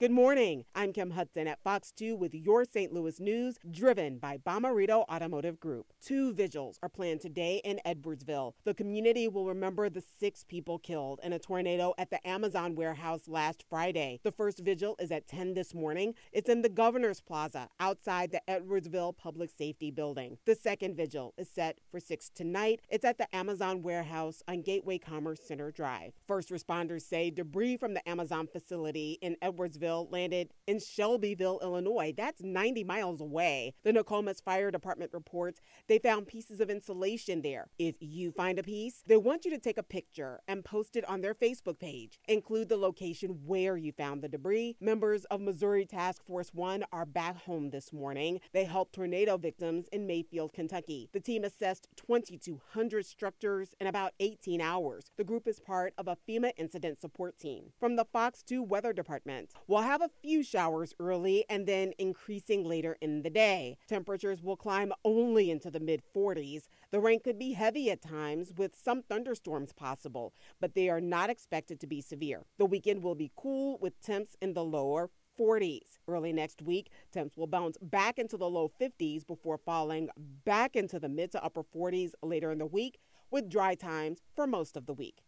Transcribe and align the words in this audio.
Good 0.00 0.10
morning. 0.10 0.64
I'm 0.74 0.94
Kim 0.94 1.10
Hudson 1.10 1.46
at 1.46 1.62
Fox 1.62 1.92
2 1.92 2.16
with 2.16 2.34
your 2.34 2.64
St. 2.64 2.90
Louis 2.90 3.20
news, 3.20 3.58
driven 3.70 4.16
by 4.16 4.38
Bomarito 4.38 5.04
Automotive 5.10 5.60
Group. 5.60 5.92
Two 6.02 6.32
vigils 6.32 6.78
are 6.82 6.88
planned 6.88 7.20
today 7.20 7.60
in 7.64 7.80
Edwardsville. 7.84 8.54
The 8.64 8.72
community 8.72 9.28
will 9.28 9.44
remember 9.44 9.90
the 9.90 10.00
six 10.00 10.42
people 10.42 10.78
killed 10.78 11.20
in 11.22 11.34
a 11.34 11.38
tornado 11.38 11.92
at 11.98 12.08
the 12.08 12.26
Amazon 12.26 12.76
warehouse 12.76 13.28
last 13.28 13.62
Friday. 13.68 14.20
The 14.22 14.32
first 14.32 14.60
vigil 14.60 14.96
is 14.98 15.10
at 15.10 15.26
10 15.26 15.52
this 15.52 15.74
morning. 15.74 16.14
It's 16.32 16.48
in 16.48 16.62
the 16.62 16.70
Governor's 16.70 17.20
Plaza 17.20 17.68
outside 17.78 18.32
the 18.32 18.40
Edwardsville 18.48 19.18
Public 19.18 19.50
Safety 19.50 19.90
Building. 19.90 20.38
The 20.46 20.54
second 20.54 20.96
vigil 20.96 21.34
is 21.36 21.50
set 21.50 21.76
for 21.90 22.00
6 22.00 22.30
tonight. 22.34 22.80
It's 22.88 23.04
at 23.04 23.18
the 23.18 23.36
Amazon 23.36 23.82
warehouse 23.82 24.42
on 24.48 24.62
Gateway 24.62 24.96
Commerce 24.96 25.40
Center 25.46 25.70
Drive. 25.70 26.14
First 26.26 26.48
responders 26.48 27.02
say 27.02 27.28
debris 27.28 27.76
from 27.76 27.92
the 27.92 28.08
Amazon 28.08 28.48
facility 28.50 29.18
in 29.20 29.36
Edwardsville 29.42 29.89
landed 29.98 30.50
in 30.66 30.78
Shelbyville, 30.78 31.60
Illinois. 31.62 32.14
That's 32.16 32.42
90 32.42 32.84
miles 32.84 33.20
away. 33.20 33.74
The 33.82 33.92
Nokomis 33.92 34.42
Fire 34.42 34.70
Department 34.70 35.12
reports 35.12 35.60
they 35.88 35.98
found 35.98 36.26
pieces 36.26 36.60
of 36.60 36.70
insulation 36.70 37.42
there. 37.42 37.68
If 37.78 37.96
you 38.00 38.30
find 38.30 38.58
a 38.58 38.62
piece, 38.62 39.02
they 39.06 39.16
want 39.16 39.44
you 39.44 39.50
to 39.50 39.58
take 39.58 39.78
a 39.78 39.82
picture 39.82 40.40
and 40.46 40.64
post 40.64 40.96
it 40.96 41.08
on 41.08 41.20
their 41.20 41.34
Facebook 41.34 41.78
page. 41.78 42.20
Include 42.28 42.68
the 42.68 42.76
location 42.76 43.40
where 43.46 43.76
you 43.76 43.92
found 43.92 44.22
the 44.22 44.28
debris. 44.28 44.76
Members 44.80 45.24
of 45.26 45.40
Missouri 45.40 45.84
Task 45.84 46.24
Force 46.24 46.50
1 46.54 46.84
are 46.92 47.06
back 47.06 47.44
home 47.44 47.70
this 47.70 47.92
morning. 47.92 48.40
They 48.52 48.64
helped 48.64 48.94
tornado 48.94 49.36
victims 49.36 49.88
in 49.92 50.06
Mayfield, 50.06 50.52
Kentucky. 50.52 51.08
The 51.12 51.20
team 51.20 51.44
assessed 51.44 51.88
2,200 51.96 53.04
structures 53.06 53.74
in 53.80 53.86
about 53.86 54.12
18 54.20 54.60
hours. 54.60 55.10
The 55.16 55.24
group 55.24 55.48
is 55.48 55.60
part 55.60 55.94
of 55.98 56.08
a 56.08 56.16
FEMA 56.28 56.52
incident 56.56 57.00
support 57.00 57.38
team. 57.38 57.72
From 57.78 57.96
the 57.96 58.04
Fox 58.04 58.42
2 58.42 58.62
Weather 58.62 58.92
Department, 58.92 59.50
We'll 59.80 59.88
have 59.88 60.02
a 60.02 60.10
few 60.20 60.42
showers 60.42 60.92
early 61.00 61.46
and 61.48 61.66
then 61.66 61.94
increasing 61.98 62.64
later 62.68 62.98
in 63.00 63.22
the 63.22 63.30
day. 63.30 63.78
Temperatures 63.88 64.42
will 64.42 64.54
climb 64.54 64.92
only 65.06 65.50
into 65.50 65.70
the 65.70 65.80
mid 65.80 66.02
40s. 66.14 66.64
The 66.90 67.00
rain 67.00 67.20
could 67.20 67.38
be 67.38 67.54
heavy 67.54 67.90
at 67.90 68.02
times 68.02 68.52
with 68.54 68.76
some 68.76 69.00
thunderstorms 69.00 69.72
possible, 69.72 70.34
but 70.60 70.74
they 70.74 70.90
are 70.90 71.00
not 71.00 71.30
expected 71.30 71.80
to 71.80 71.86
be 71.86 72.02
severe. 72.02 72.44
The 72.58 72.66
weekend 72.66 73.02
will 73.02 73.14
be 73.14 73.32
cool 73.34 73.78
with 73.80 73.98
temps 74.02 74.36
in 74.42 74.52
the 74.52 74.62
lower 74.62 75.08
40s. 75.40 75.96
Early 76.06 76.34
next 76.34 76.60
week, 76.60 76.90
temps 77.10 77.38
will 77.38 77.46
bounce 77.46 77.78
back 77.80 78.18
into 78.18 78.36
the 78.36 78.50
low 78.50 78.70
50s 78.78 79.26
before 79.26 79.56
falling 79.56 80.10
back 80.44 80.76
into 80.76 81.00
the 81.00 81.08
mid 81.08 81.32
to 81.32 81.42
upper 81.42 81.62
40s 81.62 82.12
later 82.22 82.52
in 82.52 82.58
the 82.58 82.66
week 82.66 82.98
with 83.30 83.48
dry 83.48 83.74
times 83.76 84.18
for 84.36 84.46
most 84.46 84.76
of 84.76 84.84
the 84.84 84.92
week. 84.92 85.22